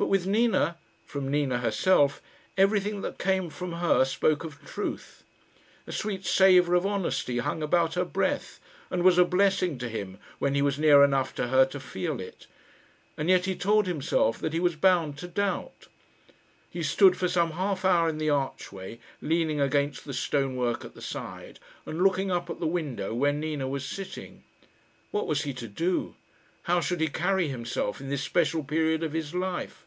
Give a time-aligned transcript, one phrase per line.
[0.00, 2.22] But with Nina from Nina herself
[2.56, 5.24] everything that came from her spoke of truth.
[5.88, 8.60] A sweet savour of honesty hung about her breath,
[8.90, 12.20] and was a blessing to him when he was near enough to her to feel
[12.20, 12.46] it.
[13.16, 15.88] And yet he told himself that he was bound to doubt.
[16.70, 21.02] He stood for some half hour in the archway, leaning against the stonework at the
[21.02, 24.44] side, and looking up at the window where Nina was sitting.
[25.10, 26.14] What was he to do?
[26.62, 29.84] How should he carry himself in this special period of his life?